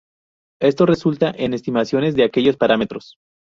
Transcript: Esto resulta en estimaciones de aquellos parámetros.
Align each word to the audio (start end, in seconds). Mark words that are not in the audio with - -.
Esto 0.59 0.87
resulta 0.87 1.31
en 1.37 1.53
estimaciones 1.53 2.15
de 2.15 2.23
aquellos 2.23 2.57
parámetros. 2.57 3.17